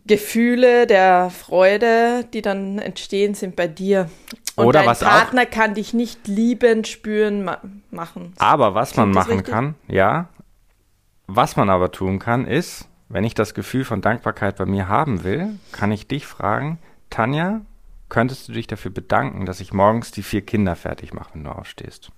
[0.07, 4.11] Gefühle der Freude, die dann entstehen, sind bei dir.
[4.57, 7.59] Und Oder dein was auch- Partner kann dich nicht liebend spüren ma
[7.91, 8.35] machen.
[8.38, 10.29] Aber was man Klingt das machen kann, ja,
[11.27, 15.25] was man aber tun kann, ist, wenn ich das Gefühl von Dankbarkeit bei mir haben
[15.25, 17.62] will, kann ich dich fragen, Tanja,
[18.09, 21.51] könntest du dich dafür bedanken, dass ich morgens die vier Kinder fertig mache, wenn du
[21.51, 22.11] aufstehst?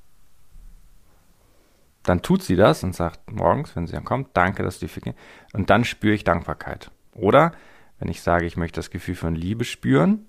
[2.03, 4.93] Dann tut sie das und sagt morgens, wenn sie dann kommt, danke, dass du die
[4.93, 5.19] vier Kinder.
[5.53, 6.91] Und dann spüre ich Dankbarkeit.
[7.15, 7.53] Oder
[7.99, 10.27] wenn ich sage, ich möchte das Gefühl von Liebe spüren,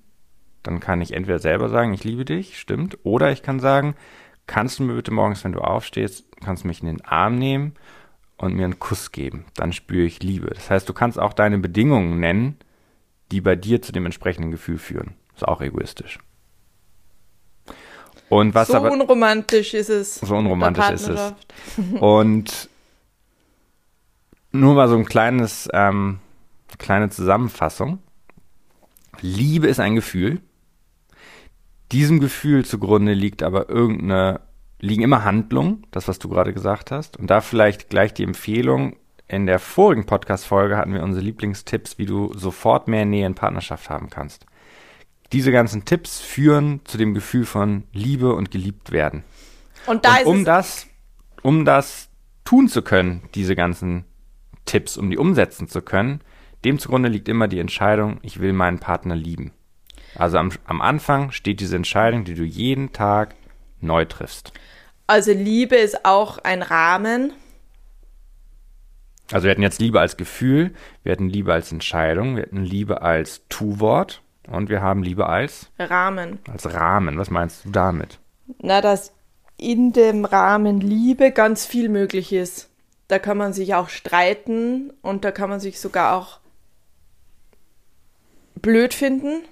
[0.66, 3.96] dann kann ich entweder selber sagen, ich liebe dich, stimmt, oder ich kann sagen,
[4.48, 7.74] kannst du mir bitte morgens, wenn du aufstehst, kannst du mich in den Arm nehmen
[8.38, 9.46] und mir einen Kuss geben.
[9.56, 10.48] Dann spüre ich Liebe.
[10.48, 12.58] Das heißt, du kannst auch deine Bedingungen nennen,
[13.32, 15.16] die bei dir zu dem entsprechenden Gefühl führen.
[15.36, 16.20] Ist auch egoistisch.
[18.30, 20.16] Und was so aber unromantisch ist es.
[20.16, 21.34] so unromantisch ist es.
[22.00, 22.70] Und
[24.52, 26.20] nur mal so ein kleines, ähm,
[26.80, 28.00] kleine Zusammenfassung.
[29.22, 30.42] Liebe ist ein Gefühl.
[31.92, 34.42] Diesem Gefühl zugrunde liegt aber irgendeine,
[34.80, 37.18] liegen immer Handlungen, das, was du gerade gesagt hast.
[37.18, 38.98] Und da vielleicht gleich die Empfehlung.
[39.28, 43.90] In der vorigen Podcast-Folge hatten wir unsere Lieblingstipps, wie du sofort mehr Nähe in Partnerschaft
[43.90, 44.46] haben kannst.
[45.32, 49.24] Diese ganzen Tipps führen zu dem Gefühl von Liebe und geliebt werden.
[49.88, 50.88] Und da Und um das,
[51.42, 52.10] um das
[52.44, 54.06] tun zu können, diese ganzen
[54.66, 56.22] Tipps, um die umsetzen zu können,
[56.64, 59.52] dem zugrunde liegt immer die Entscheidung, ich will meinen Partner lieben.
[60.18, 63.36] Also am, am Anfang steht diese Entscheidung, die du jeden Tag
[63.82, 64.54] neu triffst.
[65.08, 67.34] Also Liebe ist auch ein Rahmen.
[69.32, 70.74] Also wir hatten jetzt Liebe als Gefühl,
[71.04, 75.72] wir hatten Liebe als Entscheidung, wir hatten Liebe als Tu-Wort und wir haben Liebe als,
[75.80, 76.40] Rahmen.
[76.52, 77.18] als Rahmen.
[77.18, 78.20] Was meinst du damit?
[78.60, 79.14] Na, dass
[79.58, 82.70] in dem Rahmen Liebe ganz viel möglich ist.
[83.08, 86.40] Da kann man sich auch streiten und da kann man sich sogar auch
[88.56, 89.44] blöd finden.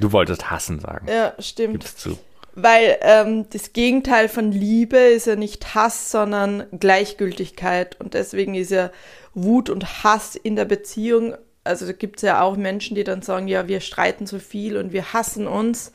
[0.00, 1.06] Du wolltest hassen sagen.
[1.08, 1.80] Ja, stimmt.
[1.80, 2.18] Gib's zu.
[2.54, 8.00] Weil ähm, das Gegenteil von Liebe ist ja nicht Hass, sondern Gleichgültigkeit.
[8.00, 8.90] Und deswegen ist ja
[9.34, 11.34] Wut und Hass in der Beziehung.
[11.62, 14.76] Also da gibt es ja auch Menschen, die dann sagen, ja, wir streiten so viel
[14.76, 15.92] und wir hassen uns.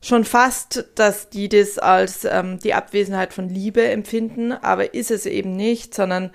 [0.00, 5.26] Schon fast, dass die das als ähm, die Abwesenheit von Liebe empfinden, aber ist es
[5.26, 6.30] eben nicht, sondern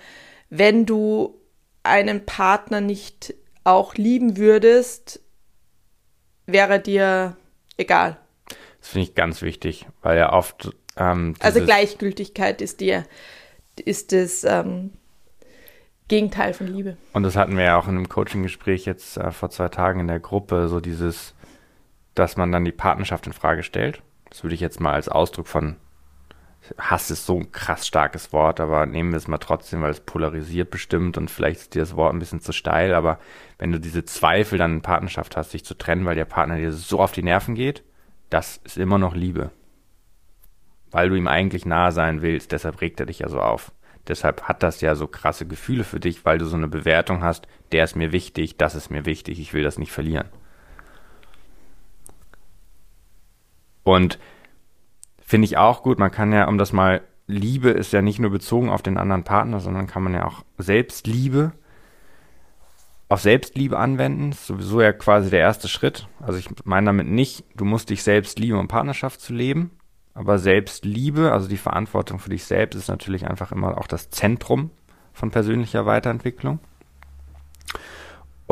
[0.49, 1.39] wenn du
[1.81, 3.33] einen Partner nicht
[3.63, 5.22] auch lieben würdest,
[6.45, 7.36] wäre dir
[7.77, 8.17] egal.
[8.79, 13.06] Das finde ich ganz wichtig, weil ja oft ähm, Also Gleichgültigkeit ist dir
[13.86, 14.91] ist das ähm,
[16.08, 16.97] Gegenteil von Liebe.
[17.13, 20.08] Und das hatten wir ja auch in einem Coaching-Gespräch jetzt äh, vor zwei Tagen in
[20.08, 21.34] der Gruppe, so dieses,
[22.13, 24.01] dass man dann die Partnerschaft in Frage stellt.
[24.29, 25.77] Das würde ich jetzt mal als Ausdruck von
[26.78, 29.99] Hass ist so ein krass starkes Wort, aber nehmen wir es mal trotzdem, weil es
[29.99, 33.19] polarisiert bestimmt und vielleicht ist dir das Wort ein bisschen zu steil, aber
[33.58, 36.71] wenn du diese Zweifel dann in Partnerschaft hast, dich zu trennen, weil der Partner dir
[36.71, 37.84] so auf die Nerven geht,
[38.30, 39.52] das ist immer noch Liebe.
[40.91, 43.71] Weil du ihm eigentlich nahe sein willst, deshalb regt er dich ja so auf.
[44.08, 47.47] Deshalb hat das ja so krasse Gefühle für dich, weil du so eine Bewertung hast,
[47.71, 50.28] der ist mir wichtig, das ist mir wichtig, ich will das nicht verlieren.
[53.84, 54.17] Und
[55.34, 58.30] finde ich auch gut, man kann ja, um das mal, Liebe ist ja nicht nur
[58.30, 61.54] bezogen auf den anderen Partner, sondern kann man ja auch Selbstliebe
[63.10, 64.30] auf Selbstliebe anwenden.
[64.30, 66.08] Ist sowieso ja quasi der erste Schritt.
[66.19, 69.72] Also ich meine damit nicht, du musst dich selbst lieben, um Partnerschaft zu leben.
[70.13, 74.69] Aber Selbstliebe, also die Verantwortung für dich selbst, ist natürlich einfach immer auch das Zentrum
[75.13, 76.60] von persönlicher Weiterentwicklung.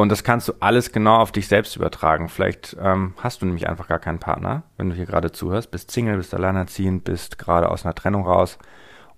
[0.02, 2.28] Und das kannst du alles genau auf dich selbst übertragen.
[2.28, 5.92] Vielleicht ähm, hast du nämlich einfach gar keinen Partner, wenn du hier gerade zuhörst, bist
[5.92, 8.58] Single, bist alleinerziehend, bist gerade aus einer Trennung raus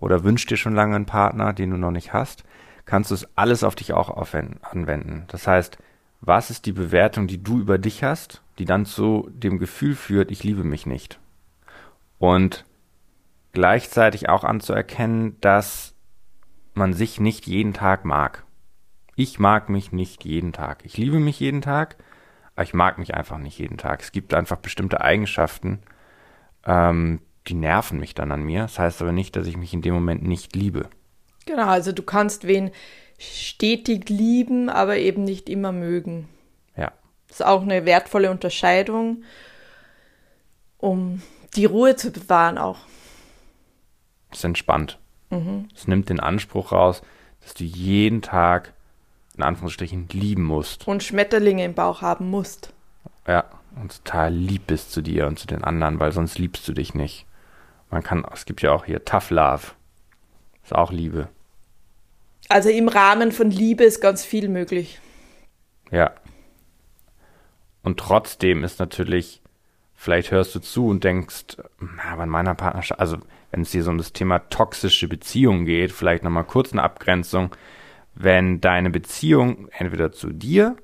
[0.02, 2.43] oder wünschst dir schon lange einen Partner, den du noch nicht hast,
[2.84, 5.24] kannst du es alles auf dich auch anwenden.
[5.28, 5.78] Das heißt,
[6.19, 10.32] was ist die Bewertung, die du über dich hast, die dann zu dem Gefühl führt,
[10.32, 11.17] ich liebe mich nicht?
[12.19, 12.65] Und
[13.54, 15.96] gleichzeitig auch anzuerkennen, dass
[16.74, 18.43] man sich nicht jeden Tag mag.
[19.15, 20.84] Ich mag mich nicht jeden Tag.
[20.86, 21.97] Ich liebe mich jeden Tag,
[22.56, 24.02] aber ich mag mich einfach nicht jeden Tag.
[24.02, 25.80] Es gibt einfach bestimmte Eigenschaften,
[26.65, 28.63] ähm, die nerven mich dann an mir.
[28.63, 30.89] Das heißt aber nicht, dass ich mich in dem Moment nicht liebe.
[31.45, 32.71] Genau, also du kannst wen
[33.19, 36.28] stetig lieben, aber eben nicht immer mögen.
[36.76, 36.91] Ja.
[37.28, 39.23] Das ist auch eine wertvolle Unterscheidung,
[40.78, 41.21] um
[41.56, 42.80] die Ruhe zu bewahren auch.
[44.32, 44.99] Es ist entspannt.
[45.76, 47.02] Es nimmt den Anspruch raus,
[47.41, 48.73] dass du jeden Tag
[49.36, 50.88] in Anführungsstrichen lieben musst.
[50.88, 52.74] Und Schmetterlinge im Bauch haben musst.
[53.28, 53.46] Ja,
[53.82, 56.93] und total lieb bist zu dir und zu den anderen, weil sonst liebst du dich
[56.93, 57.26] nicht.
[57.89, 59.72] Man kann, es gibt ja auch hier Tough Love.
[60.63, 61.30] Ist auch Liebe.
[62.50, 65.00] Also im Rahmen von Liebe ist ganz viel möglich.
[65.91, 66.12] Ja.
[67.82, 69.43] Und trotzdem ist natürlich
[70.04, 71.56] Vielleicht hörst du zu und denkst,
[72.12, 73.19] aber in meiner Partnerschaft, also
[73.52, 77.56] wenn es hier so um das Thema toxische Beziehung geht, vielleicht nochmal kurz eine Abgrenzung.
[78.15, 80.76] Wenn deine Beziehung entweder zu dir,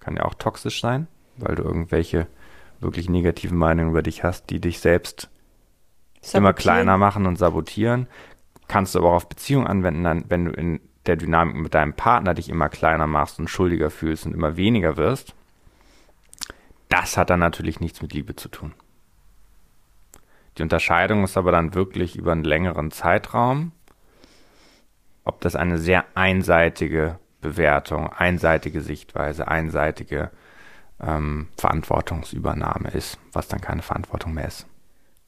[0.00, 2.26] kann ja auch toxisch sein, weil du irgendwelche
[2.80, 5.28] wirklich negativen Meinungen über dich hast, die dich selbst
[6.20, 6.44] sabotieren.
[6.44, 8.06] immer kleiner machen und sabotieren,
[8.68, 11.94] kannst du aber auch auf Beziehung anwenden, dann, wenn du in der Dynamik mit deinem
[11.94, 15.34] Partner dich immer kleiner machst und schuldiger fühlst und immer weniger wirst.
[16.88, 18.74] Das hat dann natürlich nichts mit Liebe zu tun.
[20.56, 23.72] Die Unterscheidung ist aber dann wirklich über einen längeren Zeitraum,
[25.28, 30.30] ob das eine sehr einseitige Bewertung, einseitige Sichtweise, einseitige
[31.00, 34.66] ähm, Verantwortungsübernahme ist, was dann keine Verantwortung mehr ist.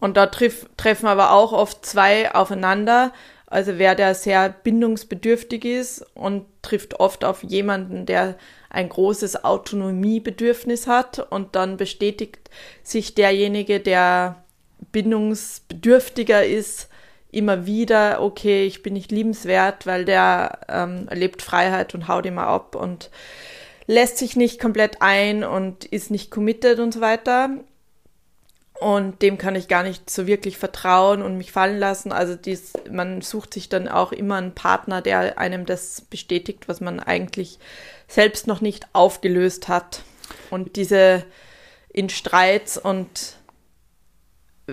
[0.00, 3.12] Und da triff, treffen aber auch oft zwei aufeinander.
[3.46, 8.36] Also wer der sehr bindungsbedürftig ist und trifft oft auf jemanden, der
[8.70, 12.48] ein großes Autonomiebedürfnis hat und dann bestätigt
[12.82, 14.44] sich derjenige, der
[14.92, 16.89] bindungsbedürftiger ist,
[17.32, 22.46] immer wieder, okay, ich bin nicht liebenswert, weil der ähm, erlebt Freiheit und haut immer
[22.46, 23.10] ab und
[23.86, 27.50] lässt sich nicht komplett ein und ist nicht committed und so weiter.
[28.80, 32.12] Und dem kann ich gar nicht so wirklich vertrauen und mich fallen lassen.
[32.12, 36.80] Also dies, man sucht sich dann auch immer einen Partner, der einem das bestätigt, was
[36.80, 37.58] man eigentlich
[38.08, 40.02] selbst noch nicht aufgelöst hat.
[40.50, 41.24] Und diese
[41.92, 43.36] in Streits und
[44.66, 44.72] äh,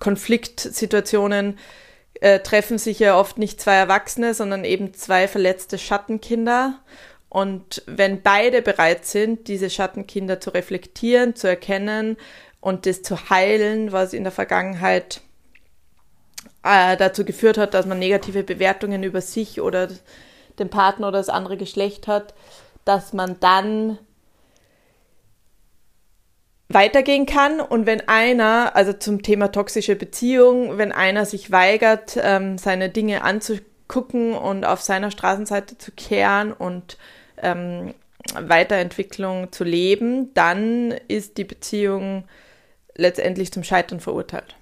[0.00, 1.58] Konfliktsituationen
[2.20, 6.78] äh, treffen sich ja oft nicht zwei Erwachsene, sondern eben zwei verletzte Schattenkinder.
[7.28, 12.16] Und wenn beide bereit sind, diese Schattenkinder zu reflektieren, zu erkennen
[12.60, 15.20] und das zu heilen, was in der Vergangenheit
[16.62, 19.88] äh, dazu geführt hat, dass man negative Bewertungen über sich oder
[20.58, 22.34] den Partner oder das andere Geschlecht hat,
[22.84, 23.98] dass man dann
[26.76, 32.58] weitergehen kann und wenn einer, also zum Thema toxische Beziehung, wenn einer sich weigert, ähm,
[32.58, 36.98] seine Dinge anzugucken und auf seiner Straßenseite zu kehren und
[37.38, 37.94] ähm,
[38.38, 42.24] Weiterentwicklung zu leben, dann ist die Beziehung
[42.94, 44.54] letztendlich zum Scheitern verurteilt.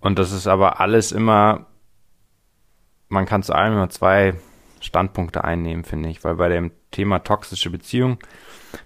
[0.00, 1.66] Und das ist aber alles immer,
[3.08, 4.34] man kann zu allem immer zwei
[4.80, 8.18] Standpunkte einnehmen, finde ich, weil bei dem Thema toxische Beziehung,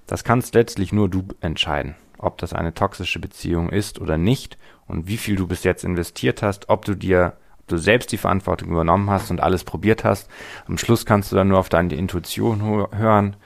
[0.07, 5.09] das kannst letztlich nur du entscheiden, ob das eine toxische Beziehung ist oder nicht und
[5.09, 8.71] wie viel du bis jetzt investiert hast, ob du dir, ob du selbst die Verantwortung
[8.71, 10.31] übernommen hast und alles probiert hast.
[10.67, 13.37] Am Schluss kannst du dann nur auf deine Intuition hören.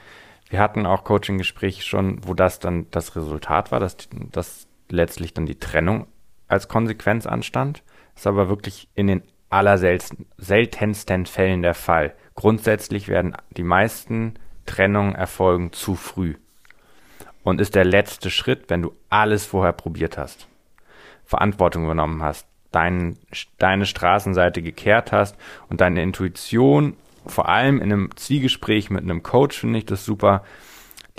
[0.49, 3.97] Wir hatten auch Coaching-Gespräche schon, wo das dann das Resultat war, dass,
[4.33, 6.07] dass letztlich dann die Trennung
[6.49, 7.83] als Konsequenz anstand.
[8.15, 12.15] Das ist aber wirklich in den allerseltensten Fällen der Fall.
[12.35, 14.35] Grundsätzlich werden die meisten
[14.67, 16.35] Trennungen erfolgen zu früh
[17.43, 20.49] und ist der letzte Schritt, wenn du alles vorher probiert hast,
[21.25, 23.17] Verantwortung übernommen hast, dein,
[23.59, 25.37] deine Straßenseite gekehrt hast
[25.69, 30.43] und deine Intuition, vor allem in einem Zwiegespräch mit einem Coach, finde ich das super,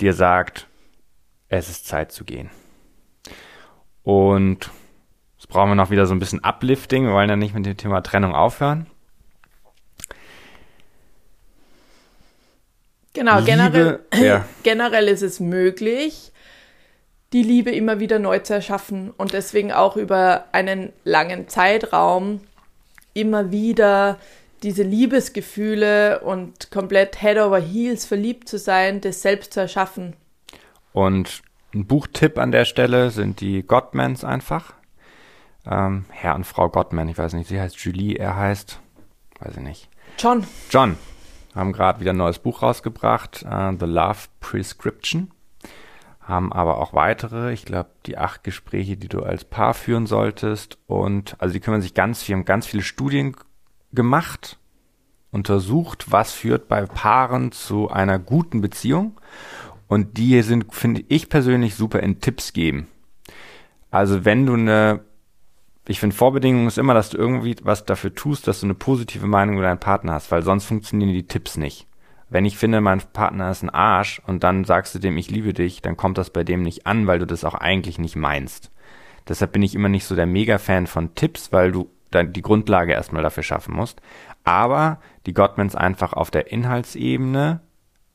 [0.00, 0.66] dir sagt,
[1.48, 2.50] es ist Zeit zu gehen.
[4.02, 4.70] Und
[5.36, 7.76] jetzt brauchen wir noch wieder so ein bisschen Uplifting, wir wollen ja nicht mit dem
[7.76, 8.86] Thema Trennung aufhören.
[13.18, 14.44] Genau, Liebe, generell, ja.
[14.62, 16.30] generell ist es möglich,
[17.32, 22.40] die Liebe immer wieder neu zu erschaffen und deswegen auch über einen langen Zeitraum
[23.14, 24.18] immer wieder
[24.62, 30.14] diese Liebesgefühle und komplett Head over Heels verliebt zu sein, das selbst zu erschaffen.
[30.92, 31.42] Und
[31.74, 34.74] ein Buchtipp an der Stelle sind die Gottmans einfach.
[35.68, 38.78] Ähm, Herr und Frau Gottman, ich weiß nicht, sie heißt Julie, er heißt,
[39.40, 39.88] weiß ich nicht.
[40.18, 40.46] John.
[40.70, 40.96] John,
[41.58, 45.32] haben gerade wieder ein neues Buch rausgebracht, uh, The Love Prescription.
[46.20, 50.78] Haben aber auch weitere, ich glaube, die acht Gespräche, die du als Paar führen solltest.
[50.86, 53.34] Und also die kümmern sich ganz viel, haben ganz viele Studien
[53.92, 54.58] gemacht,
[55.30, 59.18] untersucht, was führt bei Paaren zu einer guten Beziehung.
[59.88, 62.88] Und die sind, finde ich persönlich, super in Tipps geben.
[63.90, 65.00] Also wenn du eine
[65.88, 69.26] ich finde, Vorbedingung ist immer, dass du irgendwie was dafür tust, dass du eine positive
[69.26, 71.86] Meinung über deinen Partner hast, weil sonst funktionieren die Tipps nicht.
[72.28, 75.54] Wenn ich finde, mein Partner ist ein Arsch und dann sagst du dem, ich liebe
[75.54, 78.70] dich, dann kommt das bei dem nicht an, weil du das auch eigentlich nicht meinst.
[79.26, 82.92] Deshalb bin ich immer nicht so der Mega-Fan von Tipps, weil du dann die Grundlage
[82.92, 84.02] erstmal dafür schaffen musst.
[84.44, 87.60] Aber die Gottmans einfach auf der Inhaltsebene,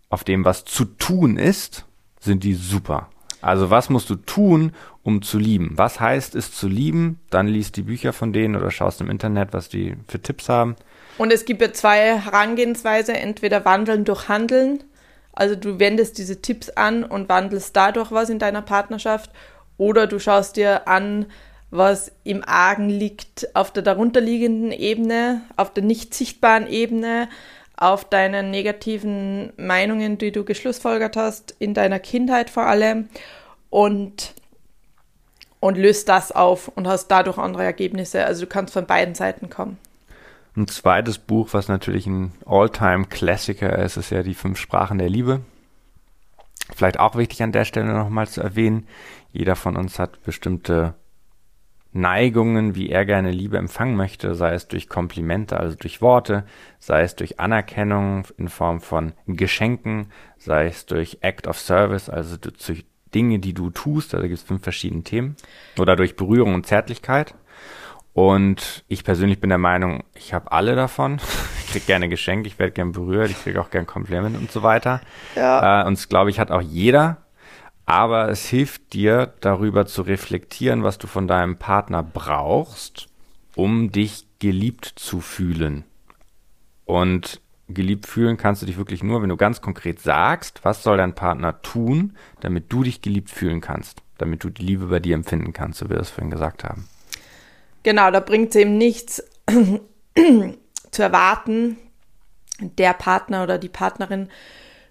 [0.09, 1.87] auf dem, was zu tun ist,
[2.19, 3.09] sind die super.
[3.43, 4.71] Also was musst du tun,
[5.03, 5.73] um zu lieben?
[5.75, 7.19] Was heißt es zu lieben?
[7.29, 10.75] Dann liest die Bücher von denen oder schaust im Internet, was die für Tipps haben.
[11.17, 14.83] Und es gibt ja zwei Herangehensweise, entweder wandeln durch Handeln,
[15.33, 19.31] also du wendest diese Tipps an und wandelst dadurch was in deiner Partnerschaft,
[19.77, 21.25] Oder du schaust dir an,
[21.71, 27.27] was im Argen liegt auf der darunterliegenden Ebene, auf der nicht sichtbaren Ebene,
[27.75, 33.09] auf deinen negativen Meinungen, die du geschlussfolgert hast, in deiner Kindheit vor allem
[33.69, 34.33] und,
[35.59, 38.25] und löst das auf und hast dadurch andere Ergebnisse.
[38.25, 39.77] Also du kannst von beiden Seiten kommen.
[40.55, 45.41] Ein zweites Buch, was natürlich ein All-Time-Klassiker ist, ist ja die Fünf Sprachen der Liebe.
[46.75, 48.87] Vielleicht auch wichtig an der Stelle nochmal zu erwähnen,
[49.31, 50.93] jeder von uns hat bestimmte
[51.93, 56.43] Neigungen, wie er gerne Liebe empfangen möchte, sei es durch Komplimente, also durch Worte,
[56.79, 62.37] sei es durch Anerkennung in Form von Geschenken, sei es durch Act of Service, also
[62.37, 65.35] durch Dinge, die du tust, da gibt es fünf verschiedene Themen,
[65.77, 67.35] oder durch Berührung und Zärtlichkeit.
[68.13, 71.19] Und ich persönlich bin der Meinung, ich habe alle davon.
[71.65, 74.61] Ich krieg gerne Geschenke, ich werde gern berührt, ich kriege auch gern Komplimente und so
[74.61, 75.01] weiter.
[75.35, 75.81] Ja.
[75.81, 77.22] Äh, und das glaube ich hat auch jeder
[77.85, 83.07] aber es hilft dir darüber zu reflektieren, was du von deinem Partner brauchst,
[83.55, 85.83] um dich geliebt zu fühlen.
[86.85, 90.97] Und geliebt fühlen kannst du dich wirklich nur, wenn du ganz konkret sagst, was soll
[90.97, 95.15] dein Partner tun, damit du dich geliebt fühlen kannst, damit du die Liebe bei dir
[95.15, 96.87] empfinden kannst, so wie wir es vorhin gesagt haben.
[97.83, 99.23] Genau, da bringt es eben nichts
[100.91, 101.77] zu erwarten,
[102.59, 104.29] der Partner oder die Partnerin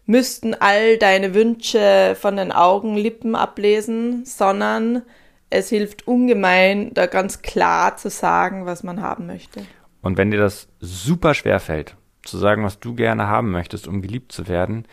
[0.07, 5.03] müssten all deine Wünsche von den Augen, Lippen ablesen, sondern
[5.51, 9.63] es hilft ungemein, da ganz klar zu sagen, was man haben möchte.
[10.01, 14.03] Und wenn dir das super schwer fällt, zu sagen, was du gerne haben möchtest, um
[14.03, 14.87] geliebt zu werden,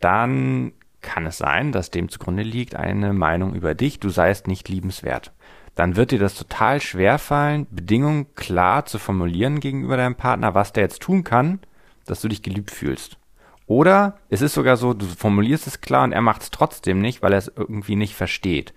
[0.00, 4.68] dann kann es sein, dass dem zugrunde liegt eine Meinung über dich, du seist nicht
[4.68, 5.32] liebenswert.
[5.74, 10.72] Dann wird dir das total schwer fallen, Bedingungen klar zu formulieren gegenüber deinem Partner, was
[10.72, 11.60] der jetzt tun kann,
[12.06, 13.18] dass du dich geliebt fühlst.
[13.66, 17.22] Oder es ist sogar so, du formulierst es klar und er macht es trotzdem nicht,
[17.22, 18.72] weil er es irgendwie nicht versteht.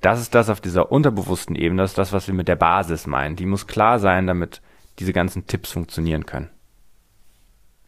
[0.00, 3.06] Das ist das auf dieser unterbewussten Ebene, das ist das, was wir mit der Basis
[3.06, 3.36] meinen.
[3.36, 4.60] Die muss klar sein, damit
[4.98, 6.50] diese ganzen Tipps funktionieren können.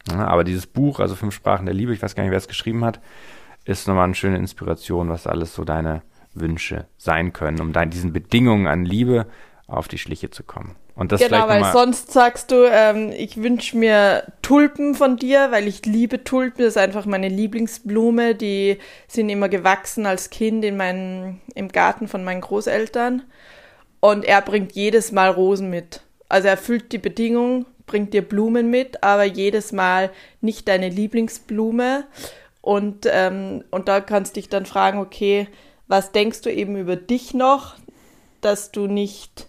[0.09, 2.49] Ja, aber dieses Buch, also Fünf Sprachen der Liebe, ich weiß gar nicht, wer es
[2.49, 3.01] geschrieben hat,
[3.65, 6.03] ist nochmal eine schöne Inspiration, was alles so deine
[6.35, 9.27] Wünsche sein können, um dein, diesen Bedingungen an Liebe
[9.67, 10.77] auf die Schliche zu kommen.
[10.97, 15.69] Und das genau, weil sonst sagst du, ähm, ich wünsche mir Tulpen von dir, weil
[15.69, 16.65] ich liebe Tulpen.
[16.65, 18.35] Das ist einfach meine Lieblingsblume.
[18.35, 23.23] Die sind immer gewachsen als Kind in meinen, im Garten von meinen Großeltern.
[24.01, 26.01] Und er bringt jedes Mal Rosen mit.
[26.31, 32.05] Also er erfüllt die Bedingung, bringt dir Blumen mit, aber jedes Mal nicht deine Lieblingsblume.
[32.63, 35.47] Und, ähm, und da kannst du dich dann fragen, okay,
[35.89, 37.75] was denkst du eben über dich noch,
[38.41, 39.49] dass du nicht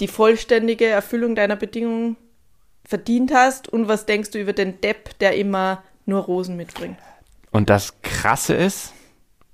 [0.00, 2.16] die vollständige Erfüllung deiner Bedingungen
[2.84, 6.98] verdient hast und was denkst du über den Depp, der immer nur Rosen mitbringt?
[7.50, 8.92] Und das Krasse ist,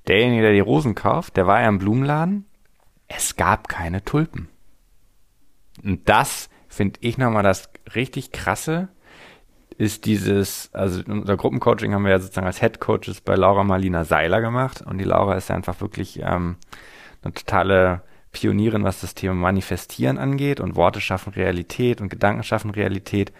[0.08, 2.46] derjenige, der die Rosen kauft, der war ja im Blumenladen,
[3.08, 4.48] es gab keine Tulpen.
[5.82, 8.88] Und das finde ich nochmal das richtig Krasse,
[9.76, 14.04] ist dieses, also unser Gruppencoaching haben wir ja sozusagen als Head Coaches bei Laura Marlina
[14.04, 16.56] Seiler gemacht und die Laura ist ja einfach wirklich ähm,
[17.22, 22.70] eine totale Pionierin, was das Thema Manifestieren angeht und Worte schaffen Realität und Gedanken schaffen
[22.70, 23.32] Realität.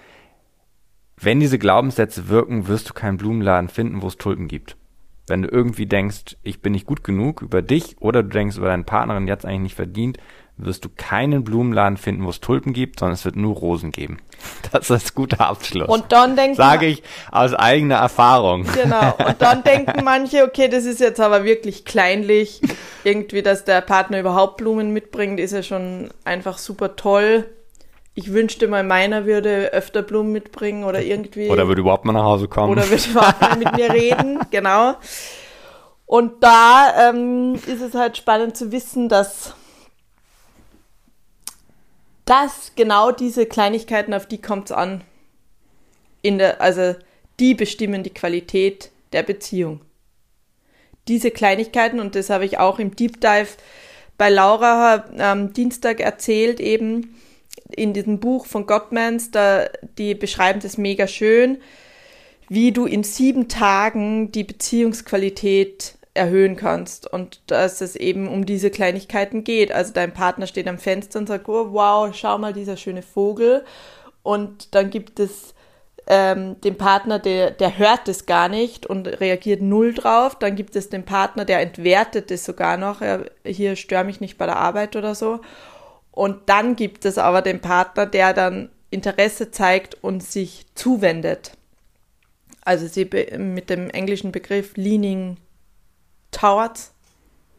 [1.16, 4.76] Wenn diese Glaubenssätze wirken, wirst du keinen Blumenladen finden, wo es Tulpen gibt.
[5.26, 8.68] Wenn du irgendwie denkst, ich bin nicht gut genug über dich oder du denkst über
[8.68, 10.18] deine Partnerin, die hat es eigentlich nicht verdient,
[10.64, 14.18] wirst du keinen Blumenladen finden, wo es Tulpen gibt, sondern es wird nur Rosen geben.
[14.72, 15.88] Das ist ein guter Abschluss.
[15.88, 18.64] Und dann denken sage ich aus eigener Erfahrung.
[18.72, 19.14] Genau.
[19.26, 22.60] Und dann denken manche, okay, das ist jetzt aber wirklich kleinlich.
[23.04, 27.46] Irgendwie, dass der Partner überhaupt Blumen mitbringt, ist ja schon einfach super toll.
[28.14, 31.48] Ich wünschte mal, meiner würde öfter Blumen mitbringen oder irgendwie.
[31.48, 32.70] Oder würde überhaupt mal nach Hause kommen.
[32.70, 34.94] Oder würde überhaupt mal mit mir reden, genau.
[36.06, 39.54] Und da ähm, ist es halt spannend zu wissen, dass
[42.30, 45.00] dass genau diese Kleinigkeiten, auf die kommt es an.
[46.22, 46.94] In der, also
[47.40, 49.80] die bestimmen die Qualität der Beziehung.
[51.08, 53.48] Diese Kleinigkeiten, und das habe ich auch im Deep Dive
[54.16, 57.16] bei Laura am Dienstag erzählt, eben
[57.68, 59.66] in diesem Buch von Gottmans, da,
[59.98, 61.58] die beschreiben das mega schön,
[62.48, 68.70] wie du in sieben Tagen die Beziehungsqualität erhöhen kannst und dass es eben um diese
[68.70, 69.72] Kleinigkeiten geht.
[69.72, 73.64] Also dein Partner steht am Fenster und sagt, oh, wow, schau mal dieser schöne Vogel
[74.22, 75.54] und dann gibt es
[76.06, 80.36] ähm, den Partner, der, der hört es gar nicht und reagiert null drauf.
[80.38, 83.00] Dann gibt es den Partner, der entwertet es sogar noch.
[83.00, 85.40] Ja, hier störe mich nicht bei der Arbeit oder so.
[86.10, 91.52] Und dann gibt es aber den Partner, der dann Interesse zeigt und sich zuwendet.
[92.64, 93.08] Also sie
[93.38, 95.36] mit dem englischen Begriff leaning
[96.30, 96.92] towards,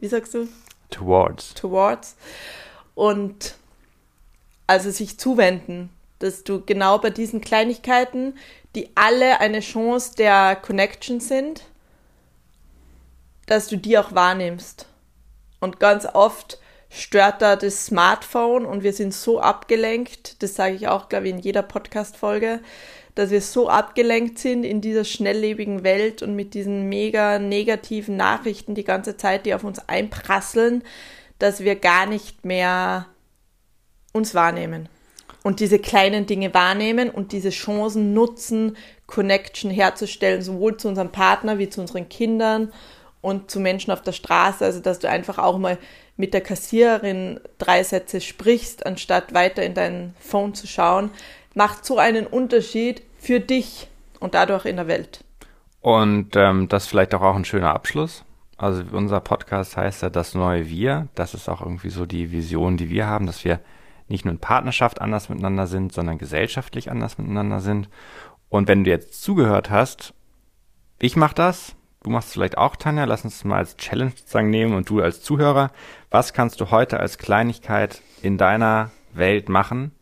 [0.00, 0.48] wie sagst du?
[0.90, 1.54] Towards.
[1.54, 2.16] Towards.
[2.94, 3.56] Und
[4.66, 8.38] also sich zuwenden, dass du genau bei diesen Kleinigkeiten,
[8.74, 11.64] die alle eine Chance der Connection sind,
[13.46, 14.86] dass du die auch wahrnimmst.
[15.60, 16.58] Und ganz oft
[16.90, 21.34] stört da das Smartphone und wir sind so abgelenkt, das sage ich auch, glaube ich,
[21.34, 22.60] in jeder Podcast-Folge,
[23.14, 28.74] dass wir so abgelenkt sind in dieser schnelllebigen Welt und mit diesen mega negativen Nachrichten
[28.74, 30.82] die ganze Zeit, die auf uns einprasseln,
[31.38, 33.06] dass wir gar nicht mehr
[34.12, 34.88] uns wahrnehmen.
[35.42, 41.58] Und diese kleinen Dinge wahrnehmen und diese Chancen nutzen, Connection herzustellen, sowohl zu unserem Partner
[41.58, 42.72] wie zu unseren Kindern
[43.20, 44.64] und zu Menschen auf der Straße.
[44.64, 45.78] Also, dass du einfach auch mal
[46.16, 51.10] mit der Kassiererin drei Sätze sprichst, anstatt weiter in dein Phone zu schauen,
[51.54, 53.88] macht so einen Unterschied für dich
[54.20, 55.24] und dadurch in der Welt.
[55.80, 58.24] Und ähm, das vielleicht auch, auch ein schöner Abschluss.
[58.56, 61.08] Also unser Podcast heißt ja das neue Wir.
[61.14, 63.60] Das ist auch irgendwie so die Vision, die wir haben, dass wir
[64.08, 67.88] nicht nur in Partnerschaft anders miteinander sind, sondern gesellschaftlich anders miteinander sind.
[68.48, 70.14] Und wenn du jetzt zugehört hast,
[71.00, 71.74] ich mache das,
[72.04, 75.00] du machst es vielleicht auch, Tanja, lass uns mal als Challenge sozusagen nehmen und du
[75.00, 75.72] als Zuhörer,
[76.10, 79.92] was kannst du heute als Kleinigkeit in deiner Welt machen,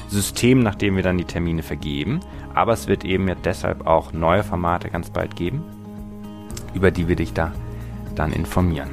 [0.09, 2.19] System, nach dem wir dann die Termine vergeben.
[2.53, 5.63] Aber es wird eben jetzt deshalb auch neue Formate ganz bald geben,
[6.75, 7.51] über die wir dich da
[8.13, 8.91] dann informieren.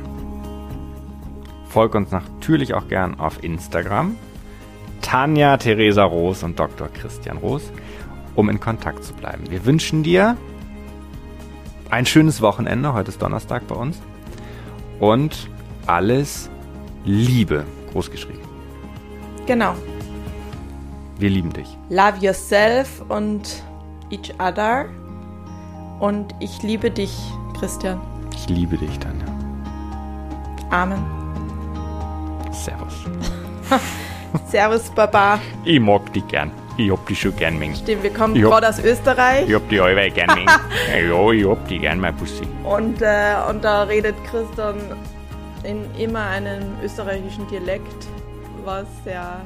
[1.68, 4.16] Folge uns natürlich auch gern auf Instagram.
[5.02, 6.88] Tanja, Theresa Roos und Dr.
[6.88, 7.70] Christian Roos,
[8.36, 9.50] um in Kontakt zu bleiben.
[9.50, 10.38] Wir wünschen dir
[11.90, 12.92] ein schönes Wochenende.
[12.92, 14.00] Heute ist Donnerstag bei uns.
[14.98, 15.48] Und
[15.86, 16.50] alles
[17.04, 18.40] Liebe groß geschrieben.
[19.46, 19.74] Genau.
[21.18, 21.76] Wir lieben dich.
[21.88, 23.62] Love yourself und
[24.10, 24.86] each other.
[25.98, 27.14] Und ich liebe dich,
[27.58, 28.00] Christian.
[28.34, 29.26] Ich liebe dich, Tanja.
[30.70, 31.04] Amen.
[32.52, 32.94] Servus.
[34.46, 35.40] Servus, Baba.
[35.64, 36.52] Ich mag dich gern.
[36.80, 37.76] Ich hab die schon gern mengen.
[37.76, 39.48] Stimmt, wir kommen gerade aus Österreich.
[39.48, 40.48] Ich hab die allweil gern mengen.
[40.48, 42.44] ja, ich hab die gern, mein Pussy.
[42.64, 44.76] Und, äh, und da redet Christian
[45.62, 48.06] in immer einem österreichischen Dialekt,
[48.64, 49.42] was sehr.